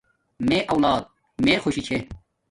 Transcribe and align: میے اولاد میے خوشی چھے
میے 0.47 0.59
اولاد 0.73 1.03
میے 1.43 1.55
خوشی 1.63 1.81
چھے 1.87 1.97